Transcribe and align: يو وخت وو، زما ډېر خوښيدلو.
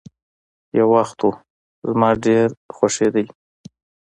يو 0.77 0.87
وخت 0.95 1.17
وو، 1.23 1.31
زما 1.89 2.09
ډېر 2.25 2.47
خوښيدلو. 2.75 3.33